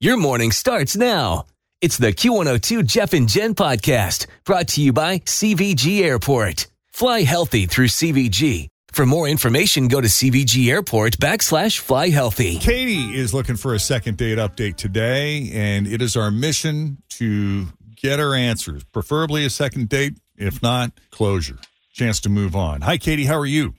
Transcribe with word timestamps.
Your 0.00 0.16
morning 0.16 0.52
starts 0.52 0.96
now. 0.96 1.46
It's 1.80 1.98
the 1.98 2.12
Q102 2.12 2.86
Jeff 2.86 3.14
and 3.14 3.28
Jen 3.28 3.56
podcast 3.56 4.28
brought 4.44 4.68
to 4.68 4.80
you 4.80 4.92
by 4.92 5.18
CVG 5.18 6.02
Airport. 6.02 6.68
Fly 6.86 7.22
healthy 7.22 7.66
through 7.66 7.88
CVG. 7.88 8.68
For 8.92 9.04
more 9.04 9.26
information, 9.26 9.88
go 9.88 10.00
to 10.00 10.06
CVG 10.06 10.70
Airport 10.70 11.18
backslash 11.18 11.80
fly 11.80 12.10
healthy. 12.10 12.58
Katie 12.58 13.12
is 13.12 13.34
looking 13.34 13.56
for 13.56 13.74
a 13.74 13.80
second 13.80 14.18
date 14.18 14.38
update 14.38 14.76
today, 14.76 15.50
and 15.52 15.88
it 15.88 16.00
is 16.00 16.16
our 16.16 16.30
mission 16.30 16.98
to 17.10 17.66
get 17.96 18.20
her 18.20 18.36
answers, 18.36 18.84
preferably 18.84 19.44
a 19.44 19.50
second 19.50 19.88
date. 19.88 20.16
If 20.36 20.62
not, 20.62 20.92
closure. 21.10 21.58
Chance 21.92 22.20
to 22.20 22.28
move 22.28 22.54
on. 22.54 22.82
Hi, 22.82 22.98
Katie. 22.98 23.24
How 23.24 23.36
are 23.36 23.46
you? 23.46 23.74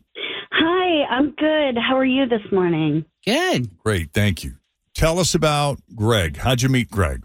Hi, 0.52 1.06
I'm 1.10 1.32
good. 1.32 1.78
How 1.78 1.96
are 1.98 2.04
you 2.04 2.28
this 2.28 2.44
morning? 2.52 3.06
Good. 3.26 3.78
Great. 3.78 4.12
Thank 4.12 4.44
you. 4.44 4.56
Tell 4.94 5.20
us 5.20 5.36
about 5.36 5.80
Greg. 5.96 6.38
How'd 6.38 6.62
you 6.62 6.70
meet 6.70 6.90
Greg? 6.92 7.24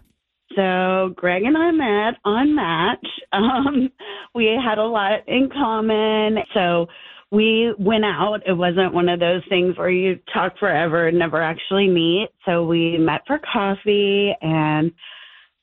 So, 0.55 1.13
Greg 1.15 1.43
and 1.43 1.57
I 1.57 1.71
met 1.71 2.19
on 2.23 2.55
Match. 2.55 3.05
Um, 3.33 3.89
we 4.33 4.45
had 4.45 4.77
a 4.77 4.85
lot 4.85 5.27
in 5.27 5.49
common. 5.51 6.37
So, 6.53 6.87
we 7.31 7.73
went 7.77 8.05
out. 8.05 8.39
It 8.47 8.53
wasn't 8.53 8.93
one 8.93 9.09
of 9.09 9.19
those 9.19 9.41
things 9.49 9.77
where 9.77 9.89
you 9.89 10.19
talk 10.33 10.57
forever 10.57 11.07
and 11.07 11.19
never 11.19 11.41
actually 11.41 11.89
meet. 11.89 12.29
So, 12.45 12.65
we 12.65 12.97
met 12.97 13.21
for 13.27 13.39
coffee, 13.51 14.33
and 14.41 14.93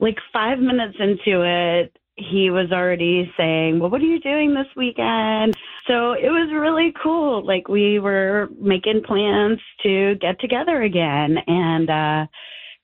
like 0.01 0.19
five 0.33 0.59
minutes 0.59 0.97
into 0.99 1.43
it, 1.43 1.97
he 2.17 2.51
was 2.51 2.71
already 2.73 3.33
saying, 3.37 3.79
Well, 3.79 3.91
what 3.91 4.01
are 4.01 4.07
you 4.07 4.21
doing 4.21 4.55
this 4.55 4.67
weekend? 4.77 5.57
So 5.87 6.13
it 6.13 6.29
was 6.29 6.51
really 6.53 6.93
cool. 7.03 7.45
Like 7.45 7.69
we 7.69 7.99
were 7.99 8.49
making 8.61 9.03
plans 9.07 9.59
to 9.83 10.15
get 10.21 10.41
together 10.41 10.83
again. 10.83 11.37
And 11.47 11.91
uh 11.91 12.27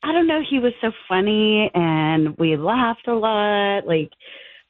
I 0.01 0.13
don't 0.13 0.29
know, 0.29 0.41
he 0.49 0.61
was 0.61 0.73
so 0.81 0.93
funny 1.09 1.71
and 1.75 2.37
we 2.39 2.57
laughed 2.57 3.09
a 3.09 3.15
lot. 3.15 3.87
Like 3.87 4.11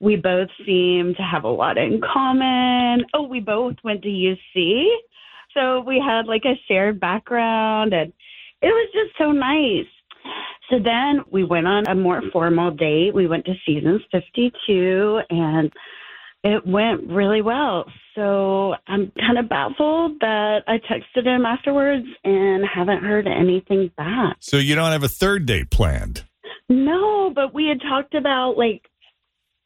we 0.00 0.16
both 0.16 0.48
seemed 0.64 1.16
to 1.16 1.22
have 1.22 1.44
a 1.44 1.48
lot 1.48 1.76
in 1.76 2.00
common. 2.00 3.04
Oh, 3.14 3.22
we 3.28 3.40
both 3.40 3.76
went 3.84 4.02
to 4.02 4.08
UC. 4.08 4.86
So 5.54 5.80
we 5.80 6.02
had 6.04 6.26
like 6.26 6.44
a 6.44 6.60
shared 6.66 6.98
background 6.98 7.92
and 7.92 8.12
it 8.62 8.66
was 8.66 8.88
just 8.92 9.16
so 9.18 9.32
nice. 9.32 9.86
So 10.70 10.78
then 10.78 11.24
we 11.30 11.44
went 11.44 11.66
on 11.66 11.86
a 11.88 11.94
more 11.94 12.22
formal 12.32 12.70
date. 12.70 13.14
We 13.14 13.26
went 13.26 13.46
to 13.46 13.54
Seasons 13.64 14.02
52 14.12 15.20
and 15.30 15.72
it 16.44 16.66
went 16.66 17.08
really 17.08 17.42
well. 17.42 17.90
So 18.14 18.74
I'm 18.86 19.10
kind 19.18 19.38
of 19.38 19.48
baffled 19.48 20.20
that 20.20 20.60
I 20.66 20.78
texted 20.78 21.26
him 21.26 21.46
afterwards 21.46 22.06
and 22.24 22.64
haven't 22.66 23.02
heard 23.02 23.26
anything 23.26 23.90
back. 23.96 24.36
So 24.40 24.58
you 24.58 24.74
don't 24.74 24.92
have 24.92 25.02
a 25.02 25.08
third 25.08 25.46
date 25.46 25.70
planned? 25.70 26.24
No, 26.68 27.30
but 27.34 27.54
we 27.54 27.66
had 27.66 27.80
talked 27.80 28.14
about 28.14 28.56
like 28.58 28.82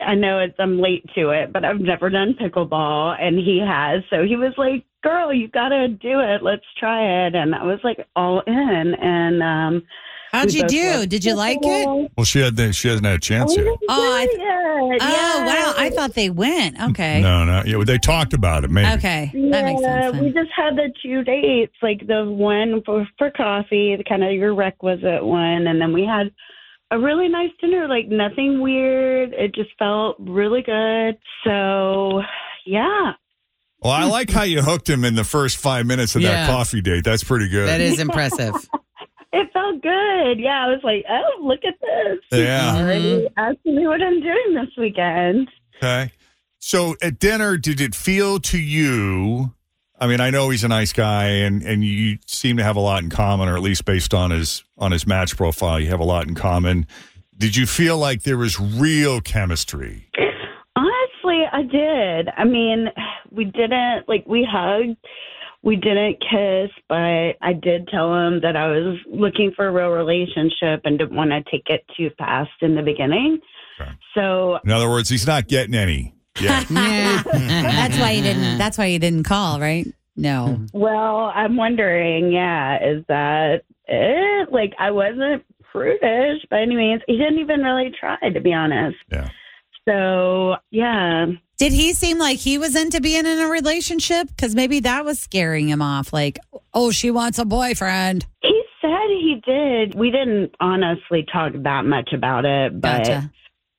I 0.00 0.14
know 0.14 0.40
it's 0.40 0.54
I'm 0.58 0.80
late 0.80 1.04
to 1.14 1.30
it, 1.30 1.52
but 1.52 1.64
I've 1.64 1.80
never 1.80 2.10
done 2.10 2.34
pickleball 2.40 3.16
and 3.20 3.38
he 3.38 3.60
has. 3.64 4.02
So 4.10 4.24
he 4.24 4.36
was 4.36 4.52
like, 4.56 4.84
"Girl, 5.02 5.32
you 5.32 5.48
got 5.48 5.68
to 5.68 5.88
do 5.88 6.20
it. 6.20 6.42
Let's 6.42 6.64
try 6.78 7.26
it." 7.26 7.34
And 7.34 7.54
I 7.54 7.64
was 7.64 7.80
like 7.84 8.06
all 8.16 8.40
in 8.46 8.94
and 9.00 9.42
um 9.42 9.82
How'd 10.32 10.52
you 10.52 10.66
do? 10.66 11.06
Did 11.06 11.24
you 11.24 11.34
like 11.34 11.58
it? 11.62 12.10
Well, 12.16 12.24
she 12.24 12.40
had 12.40 12.56
she 12.74 12.88
hasn't 12.88 13.04
had 13.06 13.16
a 13.16 13.20
chance 13.20 13.54
oh, 13.56 13.62
yet. 13.62 13.78
Oh, 13.88 14.12
I- 14.16 14.28
yeah, 14.38 14.58
Oh, 15.00 15.44
wow. 15.46 15.74
I 15.76 15.90
thought 15.90 16.14
they 16.14 16.30
went. 16.30 16.80
Okay. 16.80 17.20
No, 17.20 17.44
no. 17.44 17.62
Yeah, 17.66 17.82
they 17.84 17.98
talked 17.98 18.32
about 18.32 18.64
it. 18.64 18.70
Maybe. 18.70 18.88
Okay. 18.98 19.30
That 19.50 19.64
makes 19.64 19.82
Yeah, 19.82 20.10
sense. 20.10 20.20
we 20.22 20.30
then. 20.32 20.34
just 20.44 20.50
had 20.56 20.76
the 20.76 20.92
two 21.02 21.22
dates, 21.22 21.74
like 21.82 22.06
the 22.06 22.24
one 22.24 22.82
for 22.84 23.06
for 23.18 23.30
coffee, 23.30 23.94
the 23.96 24.04
kind 24.04 24.24
of 24.24 24.32
your 24.32 24.54
requisite 24.54 25.24
one, 25.24 25.66
and 25.66 25.80
then 25.80 25.92
we 25.92 26.04
had 26.04 26.30
a 26.90 26.98
really 26.98 27.28
nice 27.28 27.50
dinner. 27.60 27.86
Like 27.88 28.08
nothing 28.08 28.60
weird. 28.60 29.32
It 29.34 29.54
just 29.54 29.70
felt 29.78 30.16
really 30.18 30.62
good. 30.62 31.16
So, 31.44 32.22
yeah. 32.66 33.12
Well, 33.82 33.92
I 33.92 34.04
like 34.04 34.30
how 34.30 34.44
you 34.44 34.62
hooked 34.62 34.88
him 34.88 35.04
in 35.04 35.14
the 35.16 35.24
first 35.24 35.56
five 35.58 35.86
minutes 35.86 36.14
of 36.16 36.22
Yeah. 36.22 36.46
that 36.46 36.50
coffee 36.50 36.80
date. 36.80 37.04
That's 37.04 37.24
pretty 37.24 37.48
good. 37.48 37.68
That 37.68 37.80
is 37.80 37.98
impressive. 38.00 38.54
It 39.32 39.50
felt 39.52 39.80
good. 39.82 40.38
Yeah, 40.38 40.66
I 40.66 40.68
was 40.68 40.80
like, 40.82 41.04
oh, 41.08 41.42
look 41.42 41.60
at 41.64 41.74
this. 41.80 42.18
Yeah. 42.38 42.76
already 42.76 43.28
asking 43.36 43.76
me 43.76 43.86
what 43.86 44.02
I'm 44.02 44.20
doing 44.20 44.54
this 44.54 44.68
weekend. 44.76 45.48
Okay. 45.76 46.12
So 46.58 46.96
at 47.02 47.18
dinner, 47.18 47.56
did 47.56 47.80
it 47.80 47.94
feel 47.94 48.38
to 48.40 48.58
you? 48.58 49.54
I 49.98 50.06
mean, 50.06 50.20
I 50.20 50.30
know 50.30 50.50
he's 50.50 50.64
a 50.64 50.68
nice 50.68 50.92
guy, 50.92 51.26
and 51.26 51.62
and 51.62 51.84
you 51.84 52.18
seem 52.26 52.56
to 52.56 52.64
have 52.64 52.76
a 52.76 52.80
lot 52.80 53.02
in 53.02 53.08
common, 53.08 53.48
or 53.48 53.56
at 53.56 53.62
least 53.62 53.84
based 53.84 54.12
on 54.12 54.30
his 54.32 54.64
on 54.76 54.92
his 54.92 55.06
match 55.06 55.36
profile, 55.36 55.80
you 55.80 55.88
have 55.88 56.00
a 56.00 56.04
lot 56.04 56.26
in 56.26 56.34
common. 56.34 56.86
Did 57.38 57.56
you 57.56 57.66
feel 57.66 57.98
like 57.98 58.22
there 58.24 58.36
was 58.36 58.60
real 58.60 59.20
chemistry? 59.20 60.08
Honestly, 60.76 61.44
I 61.52 61.62
did. 61.62 62.28
I 62.36 62.44
mean, 62.44 62.88
we 63.30 63.44
didn't 63.44 64.08
like 64.08 64.24
we 64.26 64.46
hugged. 64.48 64.96
We 65.64 65.76
didn't 65.76 66.16
kiss, 66.20 66.70
but 66.88 66.96
I 67.40 67.52
did 67.52 67.88
tell 67.88 68.12
him 68.14 68.40
that 68.42 68.56
I 68.56 68.66
was 68.68 68.98
looking 69.06 69.52
for 69.54 69.68
a 69.68 69.72
real 69.72 69.90
relationship 69.90 70.82
and 70.84 70.98
didn't 70.98 71.14
want 71.14 71.30
to 71.30 71.42
take 71.50 71.68
it 71.68 71.84
too 71.96 72.10
fast 72.18 72.50
in 72.60 72.74
the 72.74 72.82
beginning. 72.82 73.38
Okay. 73.80 73.90
So, 74.14 74.58
In 74.64 74.70
other 74.70 74.90
words, 74.90 75.08
he's 75.08 75.26
not 75.26 75.48
getting 75.48 75.74
any. 75.74 76.14
Yeah. 76.40 76.64
that's 76.64 77.98
why 77.98 78.12
you 78.12 78.22
didn't. 78.22 78.58
That's 78.58 78.78
why 78.78 78.86
you 78.86 78.98
didn't 78.98 79.24
call, 79.24 79.60
right? 79.60 79.86
No. 80.16 80.66
well, 80.72 81.32
I'm 81.34 81.56
wondering, 81.56 82.32
yeah, 82.32 82.78
is 82.82 83.04
that 83.08 83.62
it? 83.86 84.52
Like, 84.52 84.72
I 84.78 84.90
wasn't 84.90 85.44
prudish 85.70 86.42
by 86.50 86.60
any 86.62 86.76
means. 86.76 87.02
He 87.06 87.16
didn't 87.16 87.38
even 87.38 87.60
really 87.60 87.92
try, 87.98 88.16
to 88.28 88.40
be 88.40 88.52
honest. 88.52 88.96
Yeah. 89.10 89.28
So, 89.88 90.56
yeah. 90.70 91.26
Did 91.58 91.72
he 91.72 91.92
seem 91.92 92.18
like 92.18 92.38
he 92.38 92.58
was 92.58 92.74
into 92.74 93.00
being 93.00 93.26
in 93.26 93.38
a 93.38 93.48
relationship? 93.48 94.28
Because 94.28 94.54
maybe 94.54 94.80
that 94.80 95.04
was 95.04 95.18
scaring 95.18 95.68
him 95.68 95.82
off. 95.82 96.12
Like, 96.12 96.38
oh, 96.74 96.90
she 96.90 97.10
wants 97.10 97.38
a 97.38 97.44
boyfriend. 97.44 98.26
He 98.42 98.62
said 98.80 99.08
he 99.08 99.40
did. 99.44 99.94
We 99.94 100.10
didn't 100.10 100.54
honestly 100.60 101.24
talk 101.32 101.52
that 101.62 101.84
much 101.84 102.12
about 102.12 102.44
it, 102.44 102.80
but 102.80 103.04
Gotcha. 103.04 103.32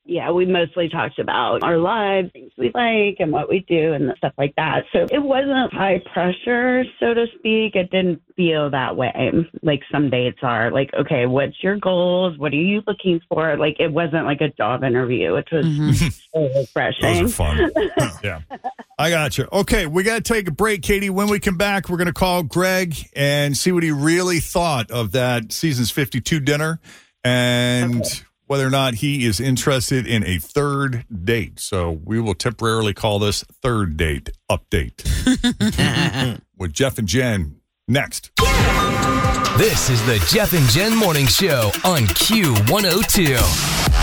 Yeah, 0.06 0.32
we 0.32 0.46
mostly 0.46 0.90
talked 0.90 1.18
about 1.18 1.64
our 1.64 1.78
lives, 1.78 2.30
things 2.34 2.52
we 2.58 2.72
like, 2.74 3.18
and 3.20 3.32
what 3.32 3.48
we 3.50 3.60
do, 3.70 3.94
and 3.94 4.14
stuff 4.18 4.34
like 4.38 4.54
that. 4.58 4.84
So 4.92 5.08
it 5.10 5.24
wasn't 5.24 5.74
high 5.74 6.02
pressure, 6.14 6.84
so 7.00 7.14
to 7.14 7.26
speak. 7.40 7.76
It 7.76 7.90
didn't 7.90 8.22
feel 8.36 8.70
that 8.72 8.98
way 8.98 9.14
like 9.62 9.80
some 9.90 10.10
dates 10.10 10.40
are. 10.42 10.72
Like, 10.72 10.90
okay, 10.94 11.26
what's 11.26 11.56
your 11.64 11.78
goals? 11.78 12.38
What 12.38 12.52
are 12.52 12.58
you 12.58 12.82
looking 12.86 13.22
for? 13.30 13.56
Like, 13.58 13.78
it 13.80 13.94
wasn't 13.94 14.26
like 14.26 14.42
a 14.42 14.50
job 14.50 14.84
interview, 14.84 15.36
which 15.36 15.48
was 15.54 15.66
Mhm. 15.66 15.96
so 16.34 16.48
Those 16.50 16.56
refreshing. 16.58 17.26
are 17.26 17.28
fun. 17.30 17.72
yeah. 18.24 18.42
I 19.00 19.10
got 19.10 19.38
you. 19.38 19.48
Okay, 19.54 19.86
we 19.88 20.04
got 20.04 20.16
to 20.24 20.34
take 20.34 20.50
a 20.50 20.52
break, 20.52 20.82
Katie. 20.82 21.10
When 21.10 21.30
we 21.30 21.40
come 21.40 21.58
back, 21.58 21.88
we're 21.88 21.98
going 21.98 22.08
to 22.08 22.14
call 22.14 22.44
Greg 22.44 22.96
and 23.16 23.56
see 23.58 23.72
what 23.72 23.84
he 23.84 23.92
really 23.92 24.42
thought 24.42 24.92
of 24.92 25.14
that 25.14 25.54
Seasons 25.54 25.92
52 25.92 26.42
dinner 26.42 26.82
and 27.24 28.04
whether 28.48 28.68
or 28.68 28.70
not 28.70 28.96
he 28.96 29.26
is 29.26 29.40
interested 29.40 30.06
in 30.06 30.26
a 30.26 30.38
third 30.38 31.06
date. 31.24 31.60
So 31.60 31.92
we 32.04 32.20
will 32.20 32.36
temporarily 32.36 32.94
call 32.94 33.20
this 33.20 33.44
third 33.44 33.98
date 33.98 34.30
update 34.50 35.04
with 36.58 36.74
Jeff 36.74 36.98
and 36.98 37.08
Jen 37.08 37.58
next. 37.88 38.32
This 39.58 39.90
is 39.90 40.04
the 40.06 40.24
Jeff 40.30 40.54
and 40.54 40.68
Jen 40.70 40.96
Morning 40.98 41.28
Show 41.28 41.72
on 41.86 42.02
Q102. 42.08 44.03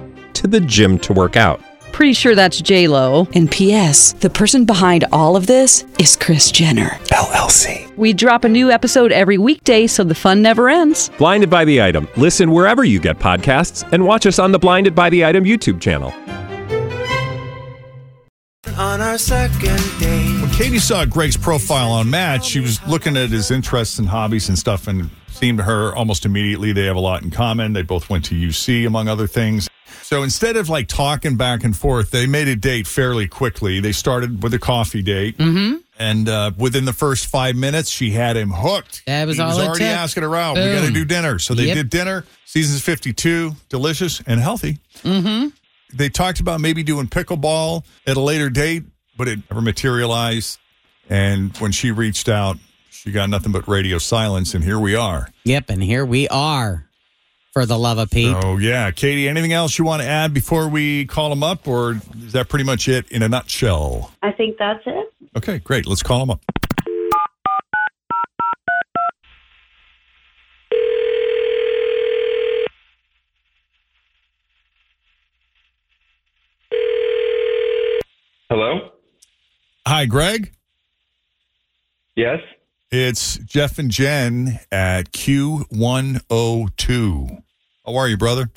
to 0.41 0.47
the 0.47 0.59
gym 0.59 0.99
to 0.99 1.13
work 1.13 1.37
out. 1.37 1.61
Pretty 1.91 2.13
sure 2.13 2.35
that's 2.35 2.59
J 2.61 2.87
Lo. 2.87 3.27
And 3.33 3.49
P.S. 3.51 4.13
The 4.13 4.29
person 4.29 4.65
behind 4.65 5.05
all 5.11 5.35
of 5.35 5.45
this 5.45 5.85
is 5.99 6.15
Kris 6.15 6.51
Jenner 6.51 6.89
LLC. 7.09 7.95
We 7.97 8.13
drop 8.13 8.43
a 8.43 8.49
new 8.49 8.71
episode 8.71 9.11
every 9.11 9.37
weekday, 9.37 9.87
so 9.87 10.03
the 10.03 10.15
fun 10.15 10.41
never 10.41 10.69
ends. 10.69 11.09
Blinded 11.17 11.49
by 11.49 11.65
the 11.65 11.81
item. 11.81 12.07
Listen 12.17 12.51
wherever 12.51 12.83
you 12.83 12.99
get 12.99 13.19
podcasts, 13.19 13.87
and 13.91 14.05
watch 14.05 14.25
us 14.25 14.39
on 14.39 14.51
the 14.51 14.59
Blinded 14.59 14.95
by 14.95 15.09
the 15.09 15.25
Item 15.25 15.43
YouTube 15.43 15.79
channel. 15.79 16.13
On 18.77 19.01
our 19.01 19.17
second 19.17 19.99
date. 19.99 20.41
When 20.41 20.49
Katie 20.51 20.79
saw 20.79 21.05
Greg's 21.05 21.37
profile 21.37 21.91
on 21.91 22.09
Match, 22.09 22.45
she 22.45 22.61
was 22.61 22.81
looking 22.87 23.17
at 23.17 23.29
his 23.29 23.51
interests 23.51 23.99
and 23.99 24.07
hobbies 24.07 24.49
and 24.49 24.57
stuff, 24.57 24.87
and 24.87 25.09
seemed 25.27 25.57
to 25.57 25.63
her 25.65 25.93
almost 25.93 26.25
immediately 26.25 26.71
they 26.71 26.85
have 26.85 26.95
a 26.95 27.01
lot 27.01 27.21
in 27.21 27.31
common. 27.31 27.73
They 27.73 27.81
both 27.81 28.09
went 28.09 28.25
to 28.25 28.35
UC, 28.35 28.87
among 28.87 29.07
other 29.07 29.27
things. 29.27 29.67
So 30.11 30.23
instead 30.23 30.57
of 30.57 30.67
like 30.67 30.89
talking 30.89 31.37
back 31.37 31.63
and 31.63 31.75
forth, 31.75 32.11
they 32.11 32.25
made 32.25 32.49
a 32.49 32.55
date 32.57 32.85
fairly 32.85 33.29
quickly. 33.29 33.79
They 33.79 33.93
started 33.93 34.43
with 34.43 34.53
a 34.53 34.59
coffee 34.59 35.01
date. 35.01 35.37
Mm-hmm. 35.37 35.77
And 35.97 36.27
uh, 36.27 36.51
within 36.57 36.83
the 36.83 36.91
first 36.91 37.27
five 37.27 37.55
minutes, 37.55 37.89
she 37.89 38.11
had 38.11 38.35
him 38.35 38.49
hooked. 38.49 39.03
That 39.05 39.25
was 39.25 39.37
he 39.37 39.43
was 39.43 39.55
all 39.55 39.61
it 39.63 39.67
already 39.67 39.85
took. 39.85 39.93
asking 39.93 40.23
around. 40.23 40.55
We 40.57 40.65
got 40.65 40.85
to 40.85 40.91
do 40.91 41.05
dinner. 41.05 41.39
So 41.39 41.53
they 41.53 41.67
Yep. 41.67 41.75
did 41.75 41.89
dinner. 41.91 42.25
Seasons 42.43 42.81
52, 42.81 43.55
delicious 43.69 44.21
and 44.27 44.41
healthy. 44.41 44.79
Mm-hmm. 45.03 45.47
They 45.95 46.09
talked 46.09 46.41
about 46.41 46.59
maybe 46.59 46.83
doing 46.83 47.07
pickleball 47.07 47.85
at 48.05 48.17
a 48.17 48.21
later 48.21 48.49
date, 48.49 48.83
but 49.15 49.29
it 49.29 49.39
never 49.49 49.61
materialized. 49.61 50.59
And 51.09 51.55
when 51.59 51.71
she 51.71 51.91
reached 51.91 52.27
out, 52.27 52.57
she 52.89 53.13
got 53.13 53.29
nothing 53.29 53.53
but 53.53 53.65
radio 53.65 53.97
silence. 53.97 54.53
And 54.53 54.61
here 54.65 54.79
we 54.79 54.93
are. 54.93 55.29
Yep, 55.45 55.69
and 55.69 55.81
here 55.81 56.05
we 56.05 56.27
are. 56.27 56.85
For 57.53 57.65
the 57.65 57.77
love 57.77 57.97
of 57.97 58.09
Pete. 58.09 58.33
Oh, 58.33 58.57
yeah. 58.57 58.91
Katie, 58.91 59.27
anything 59.27 59.51
else 59.51 59.77
you 59.77 59.83
want 59.83 60.01
to 60.01 60.07
add 60.07 60.33
before 60.33 60.69
we 60.69 61.05
call 61.05 61.29
them 61.29 61.43
up? 61.43 61.67
Or 61.67 61.99
is 62.23 62.31
that 62.31 62.47
pretty 62.47 62.63
much 62.63 62.87
it 62.87 63.11
in 63.11 63.23
a 63.23 63.27
nutshell? 63.27 64.13
I 64.21 64.31
think 64.31 64.57
that's 64.57 64.81
it. 64.85 65.13
Okay, 65.35 65.59
great. 65.59 65.85
Let's 65.85 66.01
call 66.01 66.19
them 66.19 66.29
up. 66.29 66.41
Hello? 78.49 78.91
Hi, 79.85 80.05
Greg. 80.05 80.53
Yes? 82.15 82.39
It's 82.91 83.37
Jeff 83.37 83.79
and 83.79 83.89
Jen 83.89 84.59
at 84.69 85.13
Q102. 85.13 87.43
How 87.85 87.95
are 87.95 88.09
you, 88.09 88.17
brother? 88.17 88.51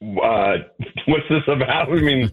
Uh, 0.00 0.56
what's 1.06 1.28
this 1.28 1.42
about? 1.46 1.90
I 1.90 2.00
mean, 2.00 2.32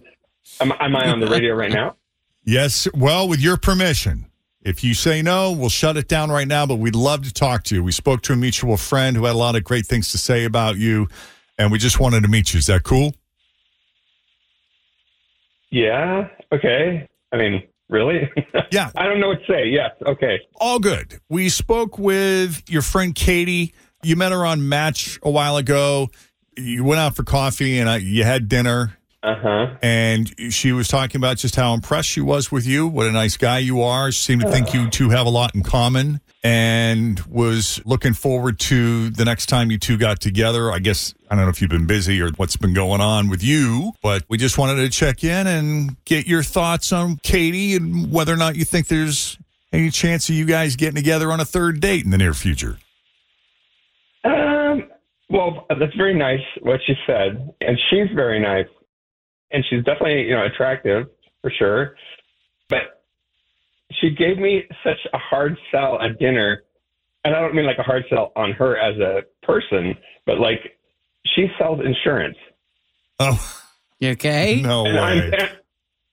am, 0.61 0.71
am 0.79 0.95
I 0.95 1.09
on 1.09 1.19
the 1.19 1.27
radio 1.27 1.53
right 1.53 1.71
now? 1.71 1.97
Yes. 2.45 2.87
Well, 2.93 3.27
with 3.27 3.41
your 3.41 3.57
permission. 3.57 4.27
If 4.61 4.83
you 4.83 4.93
say 4.93 5.21
no, 5.21 5.51
we'll 5.51 5.69
shut 5.69 5.97
it 5.97 6.07
down 6.07 6.31
right 6.31 6.47
now, 6.47 6.65
but 6.65 6.75
we'd 6.75 6.95
love 6.95 7.23
to 7.23 7.33
talk 7.33 7.63
to 7.65 7.75
you. 7.75 7.83
We 7.83 7.91
spoke 7.91 8.21
to 8.23 8.33
a 8.33 8.35
mutual 8.35 8.77
friend 8.77 9.17
who 9.17 9.25
had 9.25 9.35
a 9.35 9.37
lot 9.37 9.55
of 9.55 9.63
great 9.65 9.85
things 9.85 10.11
to 10.11 10.17
say 10.17 10.45
about 10.45 10.77
you, 10.77 11.07
and 11.57 11.71
we 11.71 11.77
just 11.77 11.99
wanted 11.99 12.23
to 12.23 12.29
meet 12.29 12.53
you. 12.53 12.57
Is 12.57 12.65
that 12.67 12.83
cool? 12.83 13.13
Yeah. 15.71 16.29
Okay. 16.51 17.07
I 17.31 17.37
mean, 17.37 17.63
really? 17.89 18.29
Yeah. 18.71 18.91
I 18.95 19.05
don't 19.05 19.19
know 19.19 19.29
what 19.29 19.39
to 19.45 19.51
say. 19.51 19.67
Yes. 19.69 19.91
Okay. 20.05 20.39
All 20.55 20.77
good. 20.77 21.19
We 21.27 21.49
spoke 21.49 21.97
with 21.97 22.61
your 22.69 22.83
friend 22.83 23.15
Katie. 23.15 23.73
You 24.03 24.15
met 24.15 24.31
her 24.31 24.45
on 24.45 24.69
Match 24.69 25.19
a 25.23 25.29
while 25.31 25.57
ago. 25.57 26.09
You 26.55 26.83
went 26.83 26.99
out 26.99 27.15
for 27.15 27.23
coffee 27.23 27.79
and 27.79 27.89
uh, 27.89 27.93
you 27.93 28.23
had 28.23 28.47
dinner. 28.47 28.95
Uh 29.23 29.35
huh. 29.41 29.67
And 29.81 30.53
she 30.53 30.71
was 30.71 30.87
talking 30.87 31.17
about 31.17 31.37
just 31.37 31.55
how 31.55 31.73
impressed 31.73 32.09
she 32.09 32.21
was 32.21 32.51
with 32.51 32.67
you, 32.67 32.87
what 32.87 33.07
a 33.07 33.11
nice 33.11 33.37
guy 33.37 33.57
you 33.57 33.81
are. 33.81 34.11
She 34.11 34.23
seemed 34.23 34.41
to 34.41 34.51
think 34.51 34.73
you 34.73 34.89
two 34.89 35.09
have 35.09 35.25
a 35.25 35.31
lot 35.31 35.55
in 35.55 35.63
common 35.63 36.21
and 36.43 37.19
was 37.21 37.81
looking 37.85 38.13
forward 38.13 38.59
to 38.59 39.09
the 39.09 39.25
next 39.25 39.47
time 39.47 39.71
you 39.71 39.77
two 39.77 39.97
got 39.97 40.19
together. 40.21 40.71
I 40.71 40.79
guess, 40.79 41.13
I 41.29 41.35
don't 41.35 41.45
know 41.45 41.49
if 41.49 41.61
you've 41.61 41.69
been 41.69 41.87
busy 41.87 42.21
or 42.21 42.29
what's 42.31 42.55
been 42.55 42.73
going 42.73 43.01
on 43.01 43.29
with 43.29 43.43
you, 43.43 43.91
but 44.01 44.23
we 44.29 44.37
just 44.37 44.57
wanted 44.57 44.75
to 44.75 44.89
check 44.89 45.23
in 45.23 45.47
and 45.47 46.03
get 46.05 46.27
your 46.27 46.43
thoughts 46.43 46.93
on 46.93 47.17
Katie 47.23 47.75
and 47.75 48.11
whether 48.11 48.33
or 48.33 48.37
not 48.37 48.55
you 48.55 48.63
think 48.63 48.87
there's 48.87 49.37
any 49.73 49.89
chance 49.89 50.29
of 50.29 50.35
you 50.35 50.45
guys 50.45 50.75
getting 50.75 50.95
together 50.95 51.31
on 51.31 51.39
a 51.39 51.45
third 51.45 51.79
date 51.79 52.05
in 52.05 52.11
the 52.11 52.17
near 52.17 52.33
future. 52.33 52.77
Um, 54.23 54.89
well, 55.29 55.65
that's 55.69 55.95
very 55.95 56.17
nice 56.17 56.41
what 56.61 56.79
she 56.85 56.93
said, 57.05 57.53
and 57.61 57.77
she's 57.89 58.07
very 58.15 58.39
nice, 58.39 58.67
and 59.51 59.63
she's 59.69 59.83
definitely 59.83 60.23
you 60.23 60.35
know 60.35 60.45
attractive 60.45 61.07
for 61.41 61.51
sure. 61.51 61.95
But 63.89 63.97
she 64.01 64.09
gave 64.11 64.37
me 64.37 64.63
such 64.83 64.99
a 65.13 65.17
hard 65.17 65.57
sell 65.71 65.99
at 66.01 66.19
dinner, 66.19 66.63
and 67.23 67.35
I 67.35 67.41
don't 67.41 67.55
mean 67.55 67.65
like 67.65 67.77
a 67.79 67.83
hard 67.83 68.05
sell 68.09 68.31
on 68.35 68.51
her 68.53 68.77
as 68.77 68.97
a 68.99 69.21
person, 69.45 69.95
but 70.25 70.39
like 70.39 70.77
she 71.25 71.47
sells 71.57 71.79
insurance. 71.85 72.37
Oh, 73.19 73.39
You 73.99 74.11
okay? 74.11 74.61
no 74.61 74.85
and, 74.85 74.97
I'm, 74.97 75.17
way. 75.17 75.25
and, 75.37 75.49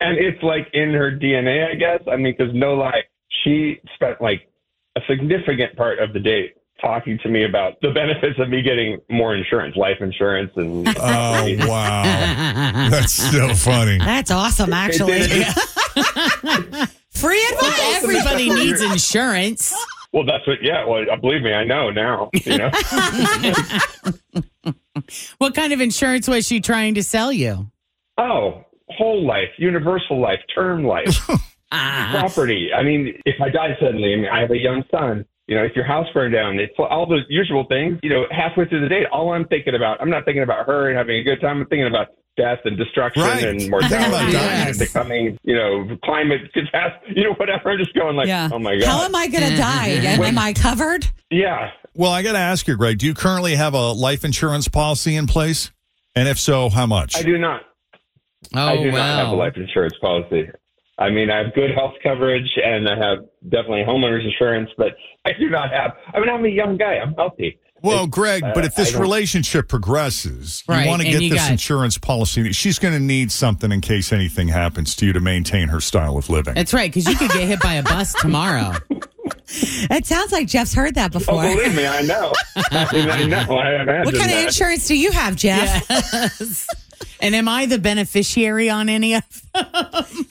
and 0.00 0.18
it's 0.18 0.42
like 0.42 0.68
in 0.72 0.92
her 0.94 1.12
DNA, 1.12 1.70
I 1.70 1.74
guess. 1.74 2.00
I 2.10 2.16
mean, 2.16 2.34
because 2.36 2.52
no 2.54 2.74
lie, 2.74 3.02
she 3.44 3.78
spent 3.94 4.20
like 4.20 4.48
a 4.96 5.00
significant 5.08 5.76
part 5.76 5.98
of 6.00 6.12
the 6.12 6.18
date 6.20 6.54
talking 6.80 7.18
to 7.22 7.28
me 7.28 7.44
about 7.44 7.80
the 7.80 7.90
benefits 7.90 8.38
of 8.38 8.48
me 8.50 8.60
getting 8.62 8.98
more 9.08 9.34
insurance, 9.34 9.76
life 9.76 9.96
insurance, 10.00 10.50
and 10.56 10.86
Oh, 10.98 11.56
wow. 11.66 12.02
That's 12.90 13.12
so 13.12 13.54
funny. 13.54 13.98
That's 13.98 14.30
awesome, 14.30 14.72
actually. 14.72 15.20
Free 17.26 17.44
advice. 17.52 18.02
Everybody 18.04 18.50
needs 18.54 18.80
insurance. 18.82 19.74
well, 20.12 20.24
that's 20.24 20.46
what. 20.46 20.58
Yeah, 20.62 20.84
well, 20.86 21.04
believe 21.20 21.42
me, 21.42 21.52
I 21.52 21.64
know 21.64 21.90
now. 21.90 22.30
You 22.44 22.58
know, 22.58 22.70
What 25.38 25.54
kind 25.54 25.72
of 25.72 25.80
insurance 25.80 26.28
was 26.28 26.46
she 26.46 26.60
trying 26.60 26.94
to 26.94 27.02
sell 27.02 27.32
you? 27.32 27.70
oh, 28.18 28.64
whole 28.88 29.26
life, 29.26 29.48
universal 29.58 30.20
life, 30.20 30.38
term 30.54 30.84
life, 30.84 31.28
Ah, 31.72 32.16
property. 32.20 32.70
I 32.72 32.82
mean, 32.84 33.20
if 33.26 33.40
I 33.40 33.50
die 33.50 33.76
suddenly, 33.80 34.12
I 34.14 34.16
mean, 34.16 34.28
I 34.32 34.40
have 34.40 34.50
a 34.52 34.56
young 34.58 34.84
son. 34.90 35.26
You 35.48 35.56
know, 35.56 35.62
if 35.62 35.76
your 35.76 35.84
house 35.84 36.06
burned 36.12 36.34
down, 36.34 36.58
it's 36.58 36.74
all 36.78 37.06
those 37.08 37.22
usual 37.28 37.64
things. 37.68 37.98
You 38.02 38.10
know, 38.10 38.24
halfway 38.30 38.66
through 38.68 38.80
the 38.80 38.88
date, 38.88 39.06
all 39.12 39.32
I'm 39.32 39.46
thinking 39.46 39.74
about, 39.76 40.00
I'm 40.00 40.10
not 40.10 40.24
thinking 40.24 40.42
about 40.42 40.66
her 40.66 40.88
and 40.88 40.98
having 40.98 41.16
a 41.18 41.22
good 41.22 41.40
time. 41.40 41.60
I'm 41.60 41.66
thinking 41.66 41.86
about 41.86 42.08
death 42.36 42.58
and 42.64 42.76
destruction 42.76 43.22
Right. 43.22 43.44
and 43.44 43.58
Think 43.60 43.70
mortality 43.70 44.06
about 44.08 44.22
and 44.24 44.32
dying. 44.32 44.78
becoming, 44.78 45.38
you 45.44 45.54
know, 45.54 45.96
climate 46.04 46.40
catastrophe, 46.52 47.14
you 47.16 47.24
know, 47.24 47.34
whatever. 47.34 47.70
I'm 47.70 47.78
just 47.78 47.94
going 47.94 48.16
like, 48.16 48.26
Yeah. 48.28 48.50
oh 48.52 48.58
my 48.58 48.76
god, 48.76 48.86
How 48.86 49.04
am 49.04 49.14
I 49.14 49.28
going 49.28 49.44
to 49.44 49.50
mm-hmm. 49.50 49.56
die? 49.56 49.88
Am, 49.88 50.22
am 50.22 50.38
I 50.38 50.52
covered? 50.52 51.08
yeah. 51.30 51.70
Well, 51.94 52.10
I 52.12 52.22
got 52.22 52.32
to 52.32 52.38
ask 52.38 52.68
you, 52.68 52.76
Greg, 52.76 52.98
do 52.98 53.06
you 53.06 53.14
currently 53.14 53.54
have 53.54 53.72
a 53.72 53.92
life 53.92 54.22
insurance 54.24 54.68
policy 54.68 55.16
in 55.16 55.26
place? 55.26 55.70
And 56.14 56.28
if 56.28 56.38
so, 56.38 56.68
how 56.68 56.84
much? 56.84 57.16
I 57.16 57.22
do 57.22 57.38
not. 57.38 57.62
oh, 58.54 58.60
I 58.66 58.76
do 58.76 58.90
not 58.90 59.18
have 59.18 59.28
a 59.28 59.34
life 59.34 59.54
insurance 59.56 59.94
policy. 60.00 60.50
I 60.98 61.10
mean, 61.10 61.30
I 61.30 61.38
have 61.44 61.54
good 61.54 61.70
health 61.74 61.94
coverage 62.02 62.48
and 62.64 62.88
I 62.88 62.96
have 62.96 63.18
definitely 63.48 63.82
homeowners 63.86 64.24
insurance, 64.24 64.70
but 64.78 64.96
I 65.26 65.32
do 65.38 65.50
not 65.50 65.70
have. 65.70 65.92
I 66.14 66.20
mean, 66.20 66.28
I'm 66.30 66.44
a 66.44 66.48
young 66.48 66.76
guy. 66.76 66.94
I'm 66.94 67.12
healthy. 67.14 67.58
Well, 67.82 68.06
Greg, 68.06 68.42
but 68.54 68.64
if 68.64 68.72
uh, 68.72 68.76
this 68.82 68.94
relationship 68.94 69.68
progresses, 69.68 70.64
Right, 70.66 70.84
you 70.84 70.88
want 70.88 71.02
to 71.02 71.08
get 71.10 71.20
this 71.20 71.34
got- 71.34 71.50
insurance 71.50 71.98
policy. 71.98 72.50
She's 72.52 72.78
going 72.78 72.94
to 72.94 73.00
need 73.00 73.30
something 73.30 73.70
in 73.70 73.82
case 73.82 74.12
anything 74.12 74.48
happens 74.48 74.96
to 74.96 75.06
you 75.06 75.12
to 75.12 75.20
maintain 75.20 75.68
her 75.68 75.80
style 75.80 76.16
of 76.16 76.30
living. 76.30 76.54
That's 76.54 76.72
right, 76.72 76.90
because 76.90 77.06
you 77.06 77.14
could 77.16 77.30
get 77.30 77.46
hit 77.46 77.60
by 77.60 77.74
a 77.74 77.82
bus 77.82 78.14
tomorrow. 78.20 78.72
It 79.48 80.06
sounds 80.06 80.32
like 80.32 80.48
Jeff's 80.48 80.72
heard 80.74 80.94
that 80.96 81.14
Oh, 81.14 81.18
before. 81.18 81.42
believe 81.42 81.76
me, 81.76 81.86
I 81.86 82.00
know. 82.02 82.32
I, 82.56 82.92
mean, 82.92 83.10
I 83.10 83.22
know. 83.24 83.56
I 83.56 83.82
imagine 83.82 84.04
what 84.06 84.14
kind 84.16 84.32
of 84.32 84.38
insurance 84.38 84.88
do 84.88 84.96
you 84.96 85.12
have, 85.12 85.36
Jeff? 85.36 85.84
Yes. 85.90 86.66
And 87.20 87.34
am 87.34 87.48
I 87.48 87.66
the 87.66 87.78
beneficiary 87.78 88.70
on 88.70 88.88
any 88.88 89.14
of? 89.14 89.22
them? 89.54 89.64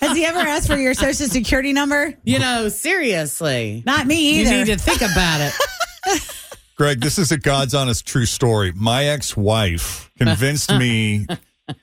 Has 0.02 0.16
he 0.16 0.26
ever 0.26 0.40
asked 0.40 0.68
for 0.68 0.78
your 0.78 0.94
social 0.94 1.28
security 1.28 1.74
number? 1.74 2.14
You 2.24 2.40
know, 2.40 2.70
seriously. 2.70 3.84
Not 3.86 4.06
me 4.08 4.42
either. 4.42 4.52
You 4.52 4.58
need 4.66 4.68
to 4.68 4.78
think 4.78 5.02
about 5.02 5.42
it. 5.42 6.32
Greg, 6.76 7.00
this 7.00 7.18
is 7.18 7.32
a 7.32 7.38
God's 7.38 7.74
honest 7.74 8.06
true 8.06 8.26
story. 8.26 8.72
My 8.76 9.06
ex 9.06 9.36
wife 9.36 10.12
convinced 10.18 10.72
me 10.74 11.26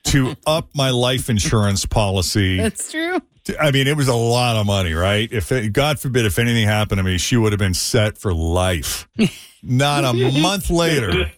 to 0.05 0.35
up 0.45 0.69
my 0.75 0.91
life 0.91 1.29
insurance 1.29 1.85
policy. 1.85 2.57
That's 2.61 2.91
true. 2.91 3.19
I 3.59 3.71
mean, 3.71 3.87
it 3.87 3.97
was 3.97 4.07
a 4.07 4.15
lot 4.15 4.55
of 4.55 4.65
money, 4.65 4.93
right? 4.93 5.27
If 5.31 5.51
it, 5.51 5.73
God 5.73 5.99
forbid, 5.99 6.25
if 6.25 6.39
anything 6.39 6.65
happened 6.65 6.99
to 6.99 7.03
me, 7.03 7.17
she 7.17 7.35
would 7.37 7.51
have 7.51 7.59
been 7.59 7.73
set 7.73 8.17
for 8.17 8.33
life. 8.33 9.07
Not 9.65 10.03
a 10.03 10.13
month 10.41 10.69
later, 10.69 11.31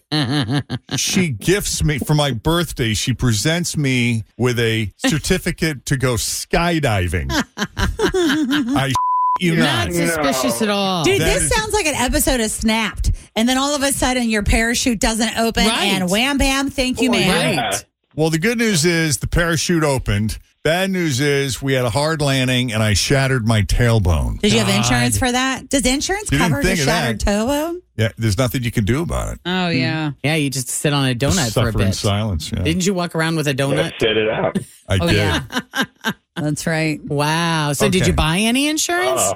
she 0.96 1.28
gifts 1.28 1.84
me 1.84 1.98
for 1.98 2.14
my 2.14 2.32
birthday. 2.32 2.92
She 2.94 3.12
presents 3.14 3.76
me 3.76 4.24
with 4.36 4.58
a 4.58 4.90
certificate 4.96 5.86
to 5.86 5.96
go 5.96 6.14
skydiving. 6.14 7.30
I 7.56 8.92
you 9.38 9.54
Not 9.56 9.88
not. 9.90 9.92
suspicious 9.92 10.62
at 10.62 10.70
all. 10.70 11.04
Dude, 11.04 11.20
That 11.20 11.34
this 11.34 11.42
is- 11.44 11.54
sounds 11.54 11.72
like 11.74 11.86
an 11.86 11.94
episode 11.94 12.40
of 12.40 12.50
Snapped. 12.50 13.12
And 13.36 13.48
then 13.48 13.58
all 13.58 13.74
of 13.76 13.82
a 13.82 13.92
sudden 13.92 14.28
your 14.30 14.42
parachute 14.42 14.98
doesn't 14.98 15.38
open 15.38 15.66
Right. 15.66 15.84
and 15.84 16.10
wham 16.10 16.38
bam, 16.38 16.70
thank 16.70 17.00
you, 17.00 17.10
man. 17.10 17.58
Right. 17.58 17.84
Well, 18.14 18.30
the 18.30 18.38
good 18.38 18.58
news 18.58 18.84
is 18.86 19.18
the 19.18 19.26
parachute 19.26 19.84
opened. 19.84 20.38
Bad 20.66 20.90
news 20.90 21.20
is 21.20 21.62
we 21.62 21.74
had 21.74 21.84
a 21.84 21.90
hard 21.90 22.20
landing 22.20 22.72
and 22.72 22.82
I 22.82 22.94
shattered 22.94 23.46
my 23.46 23.62
tailbone. 23.62 24.40
Did 24.40 24.52
you 24.52 24.58
have 24.58 24.68
insurance 24.68 25.16
for 25.16 25.30
that? 25.30 25.68
Does 25.68 25.86
insurance 25.86 26.32
You 26.32 26.38
didn't 26.38 26.50
cover 26.50 26.62
the 26.62 26.68
think 26.70 26.80
of 26.80 26.84
shattered 26.86 27.20
that. 27.20 27.24
toe 27.24 27.46
bone? 27.46 27.82
Yeah, 27.96 28.08
there's 28.18 28.36
nothing 28.36 28.64
you 28.64 28.72
can 28.72 28.84
do 28.84 29.00
about 29.02 29.34
it. 29.34 29.40
Oh 29.46 29.68
yeah. 29.68 30.10
Yeah, 30.24 30.34
you 30.34 30.50
just 30.50 30.68
sit 30.68 30.92
on 30.92 31.08
a 31.08 31.14
donut 31.14 31.52
for 31.54 31.60
a 31.60 31.66
Suffer 31.66 31.68
in 31.82 31.86
bit. 31.90 31.94
silence. 31.94 32.50
Yeah. 32.50 32.64
Didn't 32.64 32.84
you 32.84 32.94
walk 32.94 33.14
around 33.14 33.36
with 33.36 33.46
a 33.46 33.54
donut? 33.54 33.90
Just 33.90 34.00
sit 34.00 34.16
it 34.16 34.28
out. 34.28 34.58
I 34.88 34.98
Oh 35.00 35.06
did. 35.06 35.14
yeah. 35.16 35.44
That's 36.36 36.66
right. 36.66 37.00
Wow. 37.04 37.72
So 37.72 37.88
did 37.88 38.02
Okay. 38.02 38.10
you 38.10 38.16
buy 38.16 38.38
any 38.38 38.66
insurance? 38.66 39.20
Uh, 39.20 39.34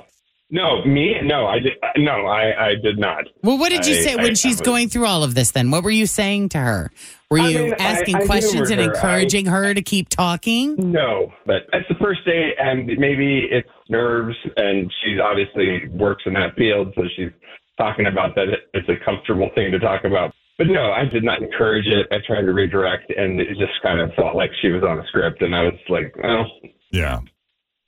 no, 0.50 0.84
me? 0.84 1.14
No, 1.22 1.46
I 1.46 1.60
did. 1.60 1.75
No, 1.96 2.26
I, 2.26 2.70
I 2.70 2.75
did 2.75 2.99
not. 2.99 3.26
well, 3.44 3.56
what 3.56 3.68
did 3.68 3.87
you 3.87 3.94
I- 3.94 4.00
say 4.00 4.12
I- 4.14 4.16
when 4.16 4.30
I 4.32 4.34
she's 4.34 4.54
was- 4.58 4.62
going 4.62 4.88
through 4.88 5.06
all 5.06 5.22
of 5.22 5.37
this 5.37 5.52
then? 5.52 5.70
What 5.70 5.84
were 5.84 5.92
you 5.92 6.06
saying 6.06 6.49
to 6.50 6.58
her? 6.58 6.90
Were 7.30 7.38
I 7.38 7.49
you 7.49 7.58
mean, 7.58 7.75
asking 7.78 8.16
I 8.16 8.26
questions 8.26 8.70
and 8.70 8.80
her. 8.80 8.92
encouraging 8.92 9.46
her 9.46 9.72
to 9.72 9.82
keep 9.82 10.08
talking? 10.08 10.75
No, 10.78 11.32
but 11.46 11.62
it's 11.72 11.88
the 11.88 11.94
first 12.00 12.25
day, 12.25 12.50
and 12.58 12.87
maybe 12.99 13.46
it's 13.50 13.68
nerves, 13.88 14.37
and 14.56 14.92
she 15.02 15.20
obviously 15.20 15.88
works 15.90 16.25
in 16.26 16.32
that 16.34 16.56
field, 16.56 16.92
so 16.96 17.04
she's 17.16 17.30
talking 17.78 18.06
about 18.06 18.34
that 18.34 18.49
it's 18.75 18.88
a 18.88 19.04
comfortable 19.04 19.49
thing 19.54 19.70
to 19.70 19.78
talk 19.78 20.02
about. 20.04 20.32
But 20.58 20.66
no, 20.66 20.90
I 20.90 21.04
did 21.04 21.22
not 21.22 21.40
encourage 21.40 21.87
it. 21.87 22.08
I 22.10 22.16
tried 22.26 22.42
to 22.42 22.52
redirect, 22.52 23.12
and 23.16 23.40
it 23.40 23.56
just 23.58 23.80
kind 23.80 24.00
of 24.00 24.12
felt 24.14 24.34
like 24.34 24.50
she 24.60 24.70
was 24.70 24.82
on 24.82 24.99
a 24.99 25.06
script, 25.06 25.40
and 25.40 25.54
I 25.54 25.62
was 25.62 25.75
like, 25.88 26.12
oh. 26.25 26.42
Yeah. 26.90 27.20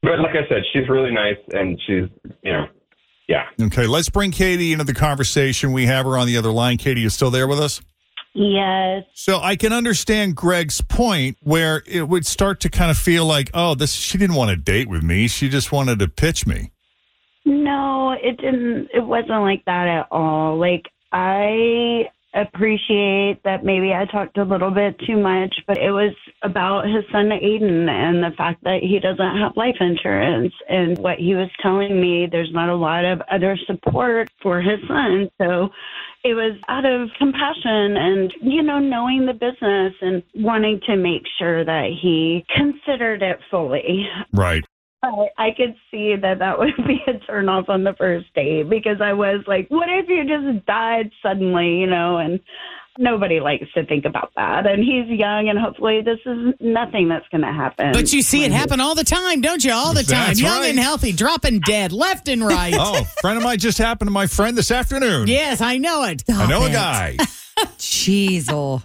But 0.02 0.20
like 0.20 0.36
I 0.36 0.48
said, 0.48 0.62
she's 0.72 0.88
really 0.88 1.10
nice, 1.10 1.36
and 1.52 1.80
she's, 1.84 2.08
you 2.42 2.52
know, 2.52 2.66
yeah. 3.28 3.46
Okay, 3.60 3.88
let's 3.88 4.08
bring 4.08 4.30
Katie 4.30 4.72
into 4.72 4.84
the 4.84 4.94
conversation. 4.94 5.72
We 5.72 5.86
have 5.86 6.06
her 6.06 6.16
on 6.16 6.28
the 6.28 6.36
other 6.36 6.52
line. 6.52 6.76
Katie, 6.76 7.00
you 7.00 7.10
still 7.10 7.30
there 7.30 7.48
with 7.48 7.58
us? 7.58 7.80
Yes. 8.34 9.04
So 9.14 9.40
I 9.40 9.56
can 9.56 9.72
understand 9.72 10.36
Greg's 10.36 10.80
point 10.80 11.36
where 11.42 11.82
it 11.86 12.08
would 12.08 12.26
start 12.26 12.60
to 12.60 12.70
kind 12.70 12.90
of 12.90 12.96
feel 12.96 13.26
like, 13.26 13.50
oh, 13.52 13.74
this 13.74 13.92
she 13.92 14.16
didn't 14.16 14.36
want 14.36 14.50
to 14.50 14.56
date 14.56 14.88
with 14.88 15.02
me. 15.02 15.28
She 15.28 15.48
just 15.48 15.70
wanted 15.70 15.98
to 15.98 16.08
pitch 16.08 16.46
me. 16.46 16.70
No, 17.44 18.12
it 18.12 18.38
didn't. 18.38 18.88
It 18.94 19.04
wasn't 19.04 19.42
like 19.42 19.64
that 19.66 19.86
at 19.86 20.06
all. 20.10 20.58
Like, 20.58 20.88
I 21.12 22.08
appreciate 22.34 23.40
that 23.44 23.64
maybe 23.64 23.92
I 23.92 24.06
talked 24.06 24.38
a 24.38 24.44
little 24.44 24.70
bit 24.70 24.98
too 25.06 25.18
much, 25.18 25.54
but 25.66 25.78
it 25.78 25.90
was 25.90 26.14
about 26.42 26.86
his 26.86 27.04
son 27.12 27.28
Aiden 27.28 27.88
and 27.88 28.22
the 28.22 28.34
fact 28.36 28.64
that 28.64 28.80
he 28.82 28.98
doesn't 28.98 29.38
have 29.38 29.56
life 29.56 29.76
insurance. 29.80 30.52
And 30.68 30.98
what 30.98 31.18
he 31.18 31.34
was 31.34 31.50
telling 31.60 32.00
me, 32.00 32.26
there's 32.30 32.52
not 32.52 32.68
a 32.68 32.74
lot 32.74 33.04
of 33.04 33.20
other 33.30 33.58
support 33.66 34.30
for 34.42 34.60
his 34.60 34.80
son. 34.88 35.30
So 35.38 35.68
it 36.24 36.34
was 36.34 36.56
out 36.68 36.84
of 36.84 37.10
compassion 37.18 37.96
and, 37.96 38.32
you 38.40 38.62
know, 38.62 38.78
knowing 38.78 39.26
the 39.26 39.34
business 39.34 39.94
and 40.00 40.22
wanting 40.34 40.80
to 40.86 40.96
make 40.96 41.22
sure 41.38 41.64
that 41.64 41.90
he 42.00 42.44
considered 42.56 43.22
it 43.22 43.40
fully. 43.50 44.06
Right. 44.32 44.64
I, 45.02 45.26
I 45.36 45.50
could 45.56 45.74
see 45.90 46.14
that 46.20 46.38
that 46.38 46.58
would 46.58 46.76
be 46.86 47.02
a 47.06 47.18
turn 47.26 47.48
off 47.48 47.68
on 47.68 47.84
the 47.84 47.94
first 47.98 48.32
date 48.34 48.68
because 48.68 49.00
I 49.00 49.12
was 49.12 49.44
like, 49.46 49.68
what 49.68 49.88
if 49.88 50.08
you 50.08 50.24
just 50.24 50.64
died 50.66 51.10
suddenly, 51.22 51.80
you 51.80 51.86
know? 51.86 52.18
And 52.18 52.40
nobody 52.98 53.40
likes 53.40 53.64
to 53.74 53.84
think 53.84 54.04
about 54.04 54.32
that. 54.36 54.66
And 54.66 54.82
he's 54.82 55.08
young, 55.08 55.48
and 55.48 55.58
hopefully, 55.58 56.02
this 56.02 56.18
is 56.26 56.54
nothing 56.60 57.08
that's 57.08 57.26
going 57.28 57.42
to 57.42 57.52
happen. 57.52 57.92
But 57.92 58.12
you 58.12 58.22
see 58.22 58.44
it 58.44 58.52
happen 58.52 58.80
all 58.80 58.94
the 58.94 59.04
time, 59.04 59.40
don't 59.40 59.64
you? 59.64 59.72
All 59.72 59.92
the 59.92 60.02
time. 60.02 60.28
That's 60.28 60.40
Young 60.40 60.60
right. 60.60 60.70
and 60.70 60.78
healthy, 60.78 61.12
dropping 61.12 61.60
dead 61.60 61.92
left 61.92 62.28
and 62.28 62.44
right. 62.44 62.74
Oh, 62.76 63.04
friend 63.20 63.36
of 63.36 63.44
mine 63.44 63.58
just 63.58 63.78
happened 63.78 64.08
to 64.08 64.12
my 64.12 64.26
friend 64.26 64.56
this 64.56 64.70
afternoon. 64.70 65.26
Yes, 65.26 65.60
I 65.60 65.78
know 65.78 66.04
it. 66.04 66.22
I 66.28 66.46
know 66.46 66.62
a 66.62 66.68
oh, 66.68 66.72
guy. 66.72 67.16
Jeez, 67.78 68.48
oh. 68.50 68.82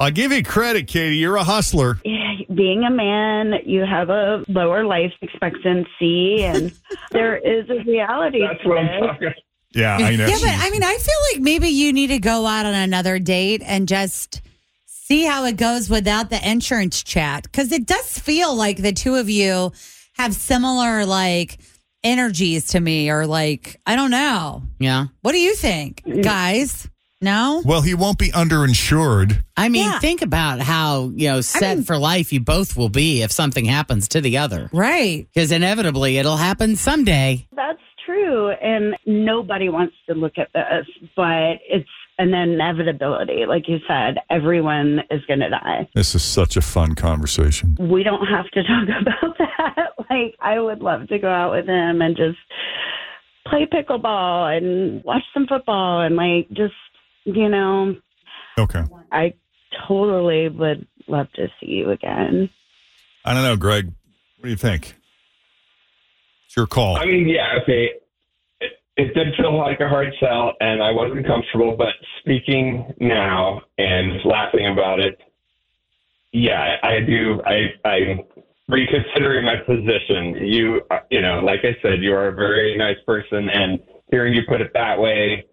I'll 0.00 0.12
give 0.12 0.30
you 0.30 0.44
credit, 0.44 0.86
Katie. 0.86 1.16
You're 1.16 1.36
a 1.36 1.42
hustler. 1.42 1.98
Yeah, 2.04 2.17
being 2.58 2.82
a 2.82 2.90
man, 2.90 3.54
you 3.64 3.86
have 3.86 4.10
a 4.10 4.44
lower 4.48 4.84
life 4.84 5.12
expectancy, 5.22 6.42
and 6.42 6.72
there 7.12 7.36
is 7.36 7.70
a 7.70 7.84
reality 7.88 8.40
That's 8.40 8.60
to 8.62 8.68
what 8.68 8.78
I'm 8.78 8.86
it. 8.86 9.06
talking 9.06 9.32
Yeah, 9.74 9.96
I 9.96 10.16
know. 10.16 10.26
Yeah, 10.26 10.38
but 10.40 10.50
I 10.50 10.70
mean, 10.70 10.82
I 10.82 10.96
feel 10.96 11.14
like 11.32 11.40
maybe 11.40 11.68
you 11.68 11.92
need 11.92 12.08
to 12.08 12.18
go 12.18 12.46
out 12.46 12.66
on 12.66 12.74
another 12.74 13.20
date 13.20 13.62
and 13.64 13.86
just 13.86 14.42
see 14.86 15.24
how 15.24 15.44
it 15.44 15.56
goes 15.56 15.88
without 15.88 16.30
the 16.30 16.50
insurance 16.50 17.02
chat. 17.04 17.44
Because 17.44 17.70
it 17.70 17.86
does 17.86 18.18
feel 18.18 18.54
like 18.54 18.78
the 18.78 18.92
two 18.92 19.14
of 19.14 19.30
you 19.30 19.72
have 20.14 20.34
similar, 20.34 21.06
like, 21.06 21.60
energies 22.02 22.66
to 22.68 22.80
me, 22.80 23.08
or 23.08 23.24
like, 23.24 23.80
I 23.86 23.94
don't 23.94 24.10
know. 24.10 24.64
Yeah. 24.80 25.06
What 25.22 25.32
do 25.32 25.38
you 25.38 25.54
think, 25.54 26.02
mm. 26.02 26.24
guys? 26.24 26.88
No? 27.20 27.62
Well, 27.64 27.80
he 27.82 27.94
won't 27.94 28.18
be 28.18 28.30
underinsured. 28.30 29.42
I 29.56 29.68
mean, 29.68 29.84
Yeah. 29.86 29.98
think 29.98 30.22
about 30.22 30.60
how, 30.60 31.10
you 31.14 31.28
know, 31.28 31.40
set 31.40 31.84
for 31.84 31.98
life 31.98 32.32
you 32.32 32.40
both 32.40 32.76
will 32.76 32.88
be 32.90 33.22
if 33.22 33.32
something 33.32 33.64
happens 33.64 34.06
to 34.08 34.20
the 34.20 34.38
other. 34.38 34.70
Right. 34.72 35.26
Because 35.34 35.50
inevitably 35.50 36.18
it'll 36.18 36.36
happen 36.36 36.76
someday. 36.76 37.46
That's 37.56 37.80
true. 38.06 38.50
And 38.50 38.94
nobody 39.04 39.68
wants 39.68 39.94
to 40.08 40.14
look 40.14 40.38
at 40.38 40.48
this, 40.54 40.86
but 41.16 41.58
it's 41.68 41.88
an 42.20 42.34
inevitability. 42.34 43.46
Like 43.46 43.68
you 43.68 43.78
said, 43.88 44.18
everyone 44.30 45.02
is 45.10 45.20
going 45.26 45.40
to 45.40 45.50
die. 45.50 45.88
This 45.94 46.14
is 46.14 46.22
such 46.22 46.56
a 46.56 46.60
fun 46.60 46.94
conversation. 46.94 47.76
We 47.80 48.02
don't 48.04 48.26
have 48.26 48.48
to 48.50 48.62
talk 48.64 48.88
about 49.00 49.38
that. 49.38 49.88
Like, 50.10 50.36
I 50.40 50.60
would 50.60 50.80
love 50.82 51.08
to 51.08 51.18
go 51.18 51.28
out 51.28 51.50
with 51.52 51.66
him 51.66 52.00
and 52.00 52.16
just 52.16 52.38
play 53.46 53.66
pickleball 53.66 54.56
and 54.56 55.02
watch 55.04 55.22
some 55.34 55.46
football 55.48 56.00
and, 56.00 56.14
like, 56.16 56.48
just, 56.50 56.74
you 57.34 57.48
know, 57.48 57.94
Okay. 58.58 58.82
I 59.12 59.34
totally 59.86 60.48
would 60.48 60.86
love 61.06 61.30
to 61.34 61.48
see 61.60 61.66
you 61.66 61.90
again. 61.90 62.50
I 63.24 63.34
don't 63.34 63.42
know, 63.42 63.56
Greg. 63.56 63.86
What 64.38 64.44
do 64.44 64.50
you 64.50 64.56
think? 64.56 64.96
It's 66.46 66.56
your 66.56 66.66
call. 66.66 66.96
I 66.96 67.04
mean, 67.04 67.28
yeah, 67.28 67.58
okay. 67.62 67.90
It, 68.60 68.72
it 68.96 69.14
did 69.14 69.34
feel 69.36 69.56
like 69.56 69.80
a 69.80 69.88
hard 69.88 70.12
sell, 70.18 70.54
and 70.60 70.82
I 70.82 70.90
wasn't 70.90 71.26
comfortable. 71.26 71.76
But 71.76 71.94
speaking 72.20 72.92
now 73.00 73.62
and 73.76 74.24
laughing 74.24 74.66
about 74.66 75.00
it, 75.00 75.20
yeah, 76.32 76.76
I, 76.82 76.88
I 76.88 77.00
do. 77.00 77.40
I, 77.44 77.88
I'm 77.88 78.20
reconsidering 78.68 79.44
my 79.44 79.56
position. 79.56 80.46
You, 80.46 80.82
uh, 80.90 81.00
you 81.10 81.20
know, 81.20 81.40
like 81.40 81.60
I 81.64 81.76
said, 81.82 82.02
you 82.02 82.12
are 82.14 82.28
a 82.28 82.34
very 82.34 82.76
nice 82.76 82.98
person, 83.06 83.48
and 83.48 83.80
hearing 84.10 84.34
you 84.34 84.42
put 84.48 84.60
it 84.60 84.72
that 84.74 84.98
way, 84.98 85.46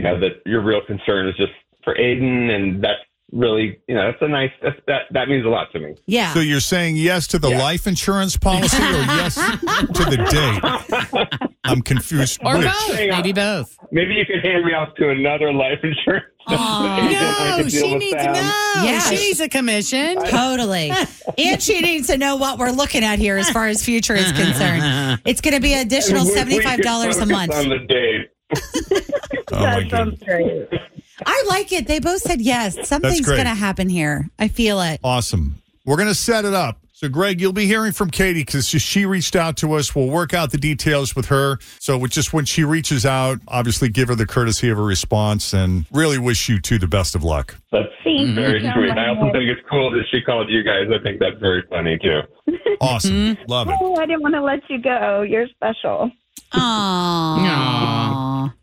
you 0.00 0.06
know, 0.08 0.18
that 0.20 0.40
your 0.46 0.62
real 0.62 0.80
concern 0.86 1.28
is 1.28 1.36
just 1.36 1.52
for 1.84 1.94
Aiden, 1.94 2.50
and 2.50 2.82
that's 2.82 3.00
really, 3.32 3.78
you 3.86 3.94
know, 3.94 4.10
that's 4.10 4.22
a 4.22 4.28
nice. 4.28 4.50
That's, 4.62 4.76
that 4.86 5.02
that 5.10 5.28
means 5.28 5.44
a 5.44 5.48
lot 5.50 5.70
to 5.72 5.78
me. 5.78 5.94
Yeah. 6.06 6.32
So 6.32 6.40
you're 6.40 6.60
saying 6.60 6.96
yes 6.96 7.26
to 7.28 7.38
the 7.38 7.50
Yeah. 7.50 7.58
life 7.62 7.86
insurance 7.86 8.36
policy 8.38 8.78
or 8.78 8.90
yes 8.90 9.34
to 9.94 10.04
the 10.04 10.16
date? 10.30 11.50
I'm 11.64 11.82
confused. 11.82 12.40
Or 12.44 12.54
both. 12.56 12.88
Maybe 12.96 13.32
both. 13.32 13.76
Maybe 13.92 14.14
you 14.14 14.24
could 14.24 14.42
hand 14.42 14.64
me 14.64 14.72
off 14.72 14.94
to 14.96 15.10
another 15.10 15.52
life 15.52 15.78
insurance. 15.82 16.24
agent. 16.48 17.58
No, 17.60 17.68
she 17.68 17.94
needs 17.96 18.16
them. 18.16 18.32
no. 18.32 18.82
Yeah. 18.84 18.98
She 19.00 19.16
needs 19.16 19.40
a 19.40 19.48
commission. 19.48 20.16
Totally. 20.24 20.90
and 21.38 21.62
she 21.62 21.80
needs 21.80 22.06
to 22.08 22.16
know 22.16 22.36
what 22.36 22.58
we're 22.58 22.70
looking 22.70 23.04
at 23.04 23.18
here 23.18 23.36
as 23.36 23.48
far 23.50 23.68
as 23.68 23.84
future 23.84 24.14
is 24.16 24.32
concerned. 24.32 25.20
It's 25.26 25.40
going 25.42 25.54
to 25.54 25.60
be 25.60 25.74
additional 25.74 26.24
We- 26.24 26.32
we 26.44 26.58
could 26.60 26.80
$75 26.80 27.22
a 27.22 27.26
month. 27.26 27.54
On 27.54 27.68
the 27.68 27.78
date. 27.78 28.30
Oh 29.52 29.60
my 29.60 29.82
goodness. 29.84 30.68
I 31.26 31.44
like 31.48 31.72
it. 31.72 31.86
They 31.86 31.98
both 32.00 32.22
said 32.22 32.40
yes. 32.40 32.88
Something's 32.88 33.20
great. 33.20 33.36
going 33.36 33.46
to 33.48 33.54
happen 33.54 33.88
here. 33.88 34.28
I 34.38 34.48
feel 34.48 34.80
it. 34.80 35.00
Awesome. 35.04 35.56
We're 35.84 35.96
going 35.96 36.08
to 36.08 36.14
set 36.14 36.44
it 36.44 36.54
up. 36.54 36.78
So, 36.92 37.08
Greg, 37.08 37.40
you'll 37.40 37.54
be 37.54 37.64
hearing 37.66 37.92
from 37.92 38.10
Katie 38.10 38.40
because 38.44 38.68
she 38.68 39.06
reached 39.06 39.34
out 39.34 39.56
to 39.58 39.72
us. 39.72 39.94
We'll 39.94 40.08
work 40.10 40.34
out 40.34 40.50
the 40.52 40.58
details 40.58 41.16
with 41.16 41.26
her. 41.26 41.56
So, 41.78 41.96
we 41.96 42.10
just 42.10 42.34
when 42.34 42.44
she 42.44 42.62
reaches 42.62 43.06
out, 43.06 43.38
obviously 43.48 43.88
give 43.88 44.08
her 44.08 44.14
the 44.14 44.26
courtesy 44.26 44.68
of 44.68 44.78
a 44.78 44.82
response 44.82 45.54
and 45.54 45.86
really 45.92 46.18
wish 46.18 46.50
you 46.50 46.60
two 46.60 46.78
the 46.78 46.86
best 46.86 47.14
of 47.14 47.24
luck. 47.24 47.56
That's 47.72 47.86
Thank 48.04 48.34
very 48.34 48.62
you 48.62 48.68
so 48.68 48.74
sweet. 48.74 48.90
I 48.90 49.08
also 49.08 49.22
much. 49.22 49.32
think 49.32 49.44
it's 49.48 49.60
cool 49.70 49.90
that 49.92 50.04
she 50.10 50.20
called 50.20 50.50
you 50.50 50.62
guys. 50.62 50.88
I 50.94 51.02
think 51.02 51.20
that's 51.20 51.38
very 51.38 51.62
funny 51.70 51.98
too. 51.98 52.20
Awesome. 52.82 53.12
Mm-hmm. 53.12 53.42
Love 53.50 53.68
it. 53.68 53.76
Oh, 53.80 53.96
I 53.96 54.06
didn't 54.06 54.22
want 54.22 54.34
to 54.34 54.42
let 54.42 54.60
you 54.70 54.78
go. 54.80 55.20
You're 55.20 55.46
special. 55.48 56.10
Aww. 56.52 57.99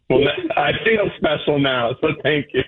Well, 0.10 0.22
I 0.56 0.72
feel 0.86 1.10
special 1.18 1.60
now, 1.60 1.92
so 2.02 2.10
thank 2.24 2.48
you. 2.54 2.64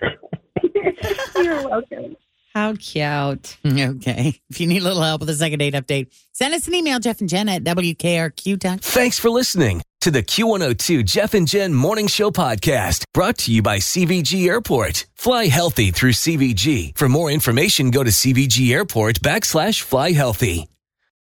You're 1.44 1.68
welcome. 1.68 2.16
How 2.54 2.74
cute. 2.76 3.58
Okay. 3.66 4.42
If 4.50 4.60
you 4.60 4.68
need 4.68 4.82
a 4.82 4.86
little 4.86 5.02
help 5.04 5.22
with 5.22 5.28
the 5.30 5.36
second 5.36 5.60
date 5.60 5.74
update, 5.74 6.08
send 6.34 6.54
us 6.54 6.68
an 6.68 6.74
email, 6.76 7.00
Jeff 7.00 7.22
and 7.22 7.30
Jen 7.30 7.48
at 7.48 7.64
WKRQ. 7.64 8.82
Thanks 8.82 9.20
for 9.20 9.30
listening 9.30 9.82
to 10.02 10.12
the 10.12 10.24
Q102 10.24 11.06
Jeff 11.06 11.34
and 11.34 11.48
Jen 11.48 11.74
Morning 11.74 12.08
Show 12.08 12.32
podcast 12.32 13.04
brought 13.14 13.38
to 13.40 13.54
you 13.54 13.62
by 13.62 13.78
CVG 13.78 14.48
Airport. 14.48 15.06
Fly 15.16 15.46
healthy 15.48 15.92
through 15.92 16.14
CVG. 16.14 16.98
For 16.98 17.08
more 17.08 17.30
information, 17.30 17.92
go 17.92 18.04
to 18.04 18.10
CVG 18.12 18.74
Airport 18.74 19.22
backslash 19.22 19.82
fly 19.82 20.12
healthy. 20.12 20.68